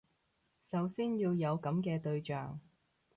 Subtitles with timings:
[0.63, 2.59] 首先要有噉嘅對象